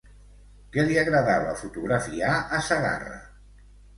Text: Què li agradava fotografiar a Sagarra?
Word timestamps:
Què 0.77 0.85
li 0.87 0.95
agradava 1.01 1.51
fotografiar 1.59 2.31
a 2.57 2.61
Sagarra? 2.69 3.21